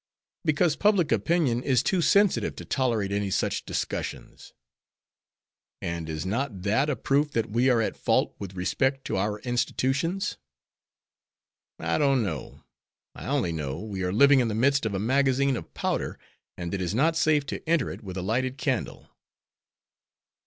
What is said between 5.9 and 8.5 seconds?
is not that a proof that we are at fault